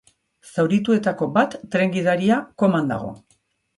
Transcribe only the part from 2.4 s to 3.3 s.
koman dago.